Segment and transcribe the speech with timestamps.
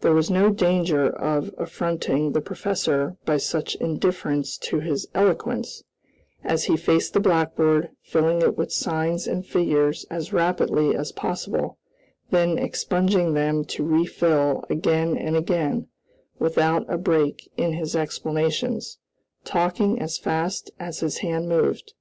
[0.00, 5.84] There was no danger of affronting the professor by such indifference to his eloquence,
[6.42, 11.78] as he faced the blackboard, filling it with signs and figures as rapidly as possible;
[12.30, 15.86] then expunging them to refill again and again,
[16.40, 18.98] without a break in his explanations;
[19.44, 21.94] talking as fast as his hand moved.